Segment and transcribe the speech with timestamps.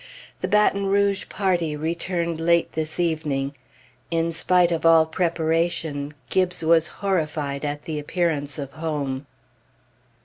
[0.39, 3.53] The Baton Rouge party returned late this evening.
[4.09, 9.27] In spite of all preparation, Gibbes was horrified at the appearance of home.